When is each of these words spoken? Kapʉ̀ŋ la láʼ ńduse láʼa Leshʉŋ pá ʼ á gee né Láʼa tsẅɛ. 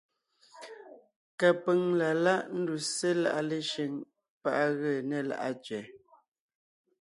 Kapʉ̀ŋ 1.39 1.81
la 1.99 2.09
láʼ 2.25 2.41
ńduse 2.59 3.09
láʼa 3.23 3.41
Leshʉŋ 3.49 3.93
pá 4.41 4.49
ʼ 4.53 4.57
á 4.65 4.67
gee 4.81 4.99
né 5.09 5.17
Láʼa 5.29 5.49
tsẅɛ. 5.63 5.81